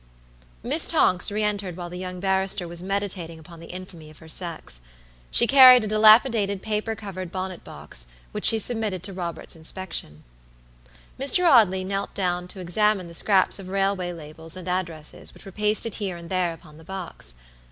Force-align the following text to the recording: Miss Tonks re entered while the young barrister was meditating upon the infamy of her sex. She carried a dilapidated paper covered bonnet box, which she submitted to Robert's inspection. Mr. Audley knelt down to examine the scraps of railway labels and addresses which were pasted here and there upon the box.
Miss 0.63 0.87
Tonks 0.87 1.29
re 1.31 1.43
entered 1.43 1.77
while 1.77 1.91
the 1.91 1.99
young 1.99 2.19
barrister 2.19 2.67
was 2.67 2.81
meditating 2.81 3.37
upon 3.37 3.59
the 3.59 3.69
infamy 3.71 4.09
of 4.09 4.17
her 4.17 4.27
sex. 4.27 4.81
She 5.29 5.45
carried 5.45 5.83
a 5.83 5.87
dilapidated 5.87 6.63
paper 6.63 6.95
covered 6.95 7.31
bonnet 7.31 7.63
box, 7.63 8.07
which 8.31 8.45
she 8.45 8.57
submitted 8.57 9.03
to 9.03 9.13
Robert's 9.13 9.55
inspection. 9.55 10.23
Mr. 11.19 11.47
Audley 11.47 11.83
knelt 11.83 12.15
down 12.15 12.47
to 12.47 12.59
examine 12.61 13.07
the 13.07 13.13
scraps 13.13 13.59
of 13.59 13.69
railway 13.69 14.11
labels 14.11 14.57
and 14.57 14.67
addresses 14.67 15.35
which 15.35 15.45
were 15.45 15.51
pasted 15.51 15.93
here 15.93 16.17
and 16.17 16.31
there 16.31 16.51
upon 16.51 16.77
the 16.77 16.83
box. 16.83 17.35